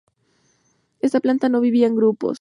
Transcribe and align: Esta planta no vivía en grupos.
Esta 0.99 1.19
planta 1.19 1.47
no 1.47 1.61
vivía 1.61 1.85
en 1.85 1.95
grupos. 1.95 2.29